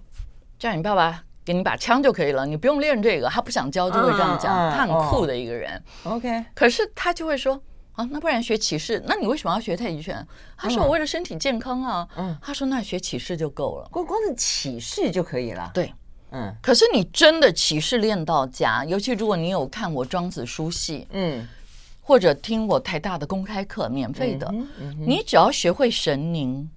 [0.61, 3.27] 叫你爸爸给你把枪就可以了，你不用练这个。
[3.27, 5.81] 他不想教就会这样讲，他很酷的一个人。
[6.03, 7.59] OK，可是他就会说。
[7.93, 9.03] 啊，那不然学起士？
[9.05, 10.25] 那你为什么要学太极拳？
[10.55, 12.07] 他说我为了身体健康啊。
[12.15, 15.69] 嗯，他说那学起士就够了，光光是起士就可以了。
[15.73, 15.93] 对，
[16.29, 16.55] 嗯。
[16.61, 21.45] 可是你真的起士练到家，尤其如果你有看我庄子书系，嗯，
[21.99, 24.49] 或者听我台大的公开课，免费的，
[24.97, 26.67] 你只要学会神宁，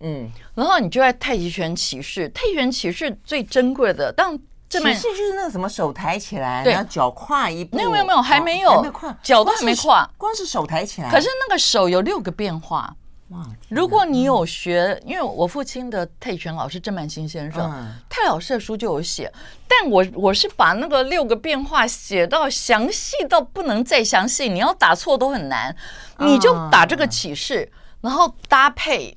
[0.00, 2.28] 嗯，然后你就在太极拳起势。
[2.30, 4.36] 太极拳起势最珍贵的，当
[4.68, 7.76] 起势就是那个什么手抬起来，然后脚跨一步。
[7.76, 8.84] 没有没有没有，还没有，
[9.22, 11.10] 脚都还没跨，光是手抬起来。
[11.10, 12.94] 可是那个手有六个变化。
[13.30, 13.46] 哇！
[13.68, 17.70] 如果你有学，因为我父亲的太极拳老师郑曼青先生，
[18.08, 19.32] 泰老师的书就有写。
[19.68, 25.74] 但我我是把那个六个变化写到详细到不能再详细，你要打错都很难。
[26.18, 29.16] 你就打这个起势，然后搭配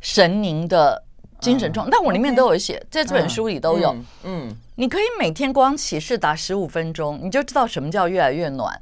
[0.00, 1.04] 神灵的。
[1.40, 3.94] 精神状态，但我里面都有写，在这本书里都有。
[4.24, 8.76] 嗯，你可以每天光起势打十五分钟，你就知道什么叫越来越暖。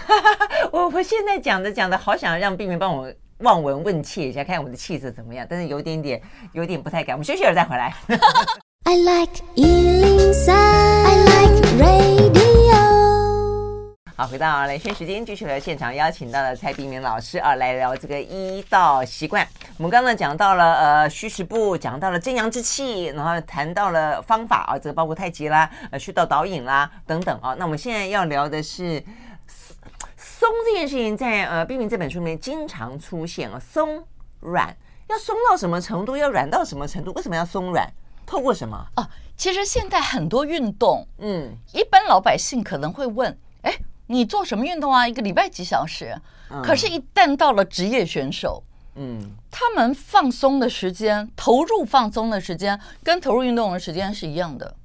[0.72, 6.20] 我我现在讲的讲的，好想让冰冰帮我望闻问切一下，看我的气色怎么样，但是有点点
[6.52, 7.16] 有点不太敢。
[7.16, 7.94] 我们休息会儿再回来。
[8.84, 12.55] I like 103, I like radio.
[14.18, 19.46] 好，回到兰萱时间，继续来现场邀请到了蔡碧明老师啊，来聊这个医道习惯。
[19.76, 27.54] 我们刚刚讲到了呃虚实部，讲到了真阳之气，然后谈到了方法啊，这个包括太极啦、呃虚道导引啦等等啊。
[27.58, 29.04] 那我们现在要聊的是
[30.16, 34.02] 松这件事情在，在呃碧明这本书里面经常出现啊，松
[34.40, 34.74] 软
[35.08, 37.12] 要松到什么程度，要软到什么程度？
[37.12, 37.86] 为什么要松软？
[38.24, 38.82] 透过什么？
[38.94, 43.74] 啊，其实现在很多运动，嗯，一般老百姓可能会问，哎。
[44.08, 45.06] 你做什么运动啊？
[45.06, 46.14] 一个礼拜几小时？
[46.62, 48.62] 可是，一旦到了职业选手，
[48.94, 54.76] 嗯，他们放松的时间、投入放松的时间，跟投入运动的时间是一样的。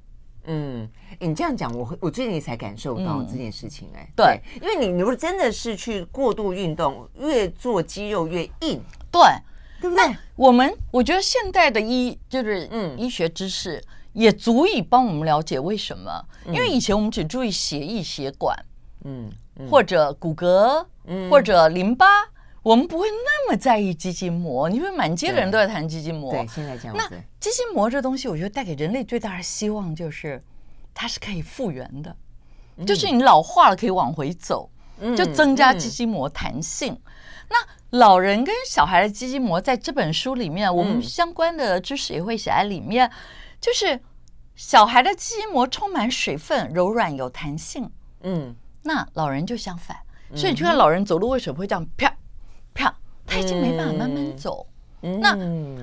[0.46, 3.88] 嗯，你这样讲，我我最近才感受到这件事情。
[3.96, 8.82] 哎，对，因为你如果真的是去过度运动，越做肌肉越硬，
[9.12, 9.22] 对，
[9.80, 10.18] 对不对？
[10.36, 13.80] 我们我觉得现代的医就是嗯医学知识
[14.14, 16.26] 也足以帮我们了解为什么。
[16.48, 18.58] 因为以前我们只注意血液血管。
[19.04, 19.32] 嗯，
[19.70, 22.06] 或者骨骼，嗯，或者淋巴，
[22.64, 24.70] 我们不会那么在意肌筋膜。
[24.70, 26.32] 你会满街的人都在谈肌筋膜。
[26.32, 26.96] 对，现在这样。
[26.96, 27.08] 那
[27.40, 30.44] 肌筋膜这东西，我觉得带给人类最大的希望就是，
[30.94, 32.16] 它是可以复原的，
[32.86, 34.70] 就是你老化了可以往回走，
[35.18, 36.96] 就增加肌筋膜弹性。
[37.50, 37.58] 那
[37.98, 43.12] 老人跟小孩的肌筋膜，在这本书里面，我们相关的知识也会写在里面，
[43.60, 44.00] 就是
[44.56, 47.90] 小孩的肌筋膜充满水分，柔软有弹性。
[48.22, 48.56] 嗯。
[48.84, 49.98] 那老人就相反，
[50.36, 52.12] 所以你去看老人走路为什么会这样啪
[52.74, 52.94] 啪？
[53.26, 54.66] 他已经没办法慢慢走。
[55.20, 55.36] 那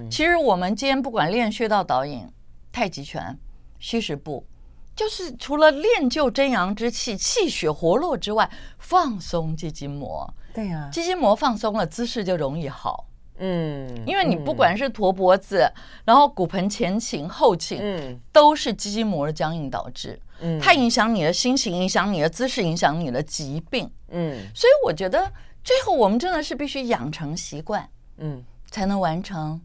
[0.08, 2.28] 其实我们今天不管练穴道导引、
[2.70, 3.36] 太极拳、
[3.78, 4.46] 虚实步，
[4.94, 10.32] 就是除了练就真阳之气、气血活络之外，放松肌筋膜。
[10.52, 13.06] 对呀，肌筋膜放松了，姿势就容易好。
[13.38, 20.20] 嗯，因为你不管是驼脖子，嗯、然后骨盆前倾、后倾，嗯，都是肌筋膜的僵硬导致。
[20.40, 23.90] 嗯，它影响你的心情，影响你的姿势，影响你的疾病。
[24.08, 25.30] 嗯，所以我觉得
[25.62, 29.60] 最后我们真的是必须养成习惯，嗯，才能完成。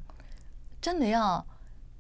[0.82, 1.46] 真的要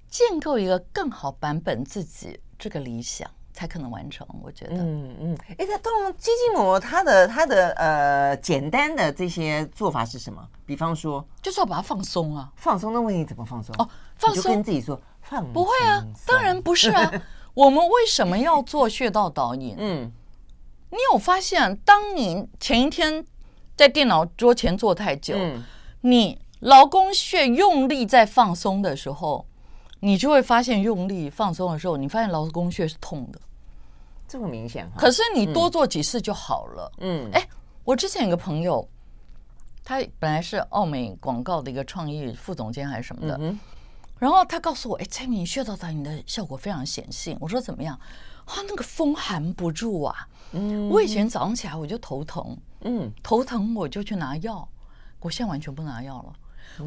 [0.09, 3.30] 建构一个更好版本自己这个理想。
[3.55, 4.78] 才可能完成，我觉得。
[4.78, 10.43] 嗯嗯，哎、嗯，它动肌筋膜，它的它的呃，简单的这些做法是什么？
[10.65, 12.51] 比方说，就是要把它放松啊。
[12.55, 13.76] 放松的问题怎么放松？
[13.78, 14.51] 哦，放松。
[14.51, 15.53] 跟自己说放松。
[15.53, 17.11] 不会啊，当然不是啊。
[17.54, 19.76] 我们为什么要做穴道导引？
[19.78, 20.12] 嗯，
[20.89, 23.26] 你有发现，当你前一天
[23.76, 25.64] 在电脑桌前坐太久，嗯、
[26.01, 29.45] 你劳宫穴用力在放松的时候。
[30.06, 33.39] 你就会发现，用力放松的时候，你发现劳宫穴是痛的，
[34.28, 34.86] 这么明显。
[34.97, 36.91] 可是你多做几次就好了。
[36.97, 37.47] 嗯，哎，
[37.86, 38.86] 我之前有个朋友，
[39.82, 43.58] 他本来是奥美广告的一个创意副总监还是什么的，嗯、
[44.24, 47.38] 然后他告诉我，哎，蔡明穴道导引的效果非常显性。
[47.41, 47.93] 我说怎么样？
[48.45, 50.15] 啊，那个风寒不住啊。
[50.53, 54.65] 嗯，我以前早上起来我就头疼，嗯，头疼我就去拿药，
[55.19, 56.34] 我现在完全不拿药了。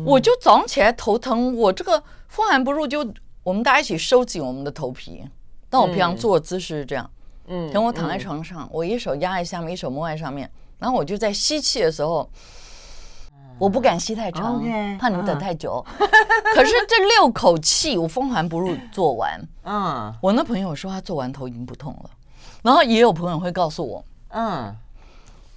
[0.03, 3.07] 我就早上起来头疼，我这个风寒不入，就
[3.43, 5.23] 我们大家一起收紧我们的头皮。
[5.69, 7.11] 但我平常坐姿势是这样，
[7.49, 12.31] 嗯，等我躺在床上，我一手压在下面，一手摸在上面，然后我就在吸气的时候，
[13.59, 14.63] 我不敢吸太长，
[14.99, 15.85] 怕你们等太久。
[16.55, 22.11] 可是这六口气，我风寒不入做完，嗯，我那朋友说他做完头已经不痛了，
[22.63, 24.75] 然后也有朋友会告诉我，嗯。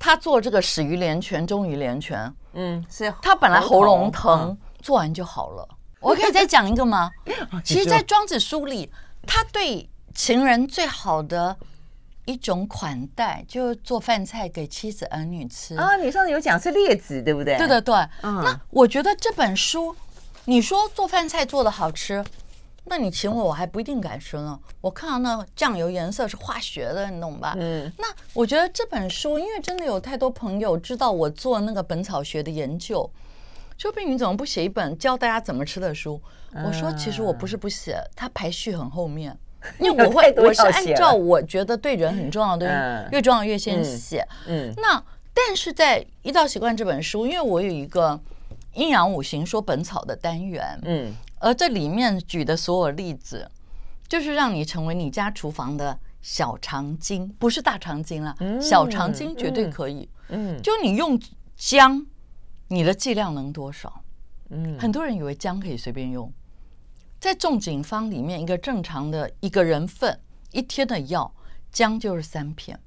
[0.01, 2.33] 他做这个始于连拳，终于连拳。
[2.53, 5.67] 嗯，是他本来喉咙疼，做完就好了。
[5.99, 7.11] 我可以再讲一个吗？
[7.65, 8.89] 其实，在庄子书里，
[9.27, 11.53] 他对情人最好的
[12.29, 15.95] 一种款待，就做饭菜给妻子儿女吃啊。
[15.97, 17.57] 你上次有讲是列子，对不对？
[17.57, 17.95] 对对对。
[18.21, 19.95] 嗯，那我觉得这本书，
[20.45, 22.23] 你说做饭菜做的好吃。
[22.85, 24.59] 那你请我，我还不一定敢吃呢。
[24.79, 27.55] 我看到那酱油颜色是化学的，你懂吧？
[27.57, 27.91] 嗯。
[27.97, 33.09] 那我觉得这本书，因为真的有太多朋友知道我做那个本草学的研究，
[33.77, 36.21] 说不定你怎么不写一本教大家怎么吃的书？
[36.65, 39.37] 我说其实我不是不写，它排序很后面，
[39.79, 44.25] 因为我会我是按照我觉得对人很重要的东西，越重要越先写。
[44.47, 44.73] 嗯。
[44.77, 45.03] 那
[45.33, 48.19] 但是在《医道习惯》这本书，因为我有一个
[48.73, 51.13] 阴阳五行说本草的单元，嗯。
[51.39, 53.49] 而这里面举的所有例子，
[54.07, 58.35] 就是让你成为你家厨房的小肠经，不是大肠经了。
[58.61, 60.09] 小肠经绝对可以。
[60.29, 61.19] 嗯，就你用
[61.55, 62.05] 姜，
[62.67, 64.01] 你的剂量能多少？
[64.49, 66.31] 嗯，很多人以为姜可以随便用，
[67.19, 70.19] 在仲景方里面，一个正常的一个人份
[70.51, 71.31] 一天的药，
[71.71, 72.79] 姜就是三片。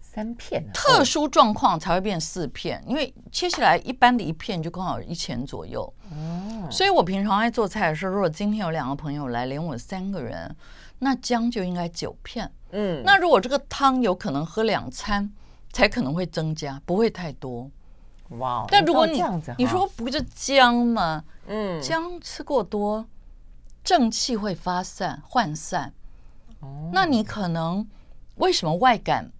[0.00, 5.90] 三片，特殊状况才会变四片，因为切下来一般的一片就刚好一钱左右。
[6.10, 10.54] 哦，所以我平常爱做菜的时候，如果今天有两个朋友来，连我三个人，
[10.98, 12.52] 那姜就应该九片。
[12.72, 15.32] 嗯，那如果这个汤有可能喝两餐，
[15.72, 17.70] 才可能会增加，不会太多。
[18.38, 19.22] 哇，但如果你
[19.56, 21.24] 你说不就姜吗？
[21.46, 23.06] 嗯，姜吃过多，
[23.84, 25.92] 正气会发散涣散。
[26.60, 27.86] 哦，那你可能
[28.36, 29.30] 为什么外感？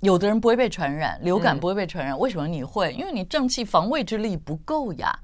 [0.00, 2.92] 有的人不会被传染，流感不会被传染，为什么你会？
[2.94, 5.18] 因为你正气防卫之力不够呀。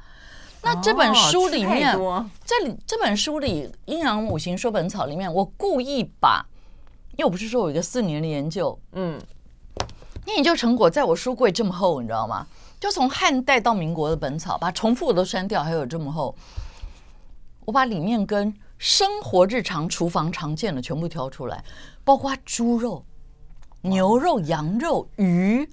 [0.62, 1.96] 那这本书里面，
[2.44, 6.44] 这里这本书里《阴阳五行说本草》里面，我故意把，
[7.12, 9.18] 因为我不是说我有一个四年的研究，嗯，
[10.26, 12.46] 那研究成果在我书柜这么厚，你知道吗？
[12.80, 16.34] 就从汉代到民国的本草，把重复的都删掉，还有这么厚，
[17.66, 21.62] 我把里面跟生活日常厨房常见的全部挑出来，
[22.02, 23.04] 包括猪肉。
[23.82, 25.68] 牛肉、羊肉、鱼，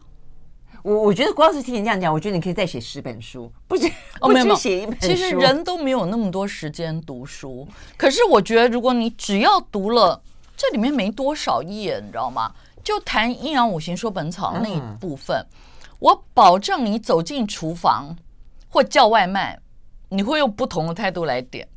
[0.84, 3.92] 我我觉得光是听你这样讲，我觉得你可以再写十本书，不止
[4.22, 5.08] 哦，没有 写一本书。
[5.08, 7.68] 其实人都没有那么多时间读书，
[7.98, 10.22] 可是我觉得，如果你只要读了
[10.56, 12.54] 这里面没多少页，你知道吗？
[12.84, 15.48] 就谈阴阳五行说本草那一部分，嗯、
[15.98, 18.16] 我保证你走进厨房
[18.70, 19.60] 或叫外卖，
[20.10, 21.68] 你会用不同的态度来点，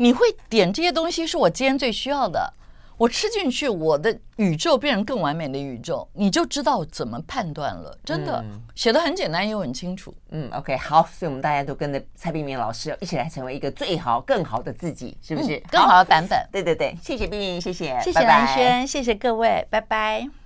[0.00, 2.50] 你会点这些东西是我今天最需要的。
[2.96, 7.98] 我吃进去，我的宇宙变成更完美的宇宙，你就知道怎么判断了。
[8.02, 10.14] 真的，嗯、写的很简单又很清楚。
[10.30, 15.58] 嗯，OK，好，所以我们大家都跟着蔡冰冰老师一起来成为一个最好、更好的自己，是不是？
[15.58, 16.38] 嗯、更好的版本。
[16.50, 20.30] 对对对，谢谢璧名，谢谢，谢谢蓝轩，谢谢各位，拜拜。